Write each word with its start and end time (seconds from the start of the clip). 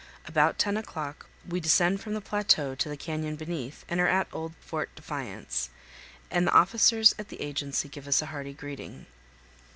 About 0.25 0.57
ten 0.57 0.77
o'clock 0.77 1.27
we 1.47 1.59
descend 1.59 2.01
from 2.01 2.15
the 2.15 2.21
plateau 2.21 2.73
to 2.73 2.89
the 2.89 2.97
canyon 2.97 3.35
beneath 3.35 3.85
and 3.87 3.99
are 3.99 4.07
at 4.07 4.27
old 4.33 4.53
Port 4.65 4.89
Defiance, 4.95 5.69
and 6.31 6.47
the 6.47 6.53
officers 6.55 7.13
at 7.19 7.27
the 7.29 7.39
agency 7.39 7.87
give 7.87 8.07
us 8.07 8.19
a 8.19 8.25
hearty 8.33 8.53
greeting. 8.53 9.05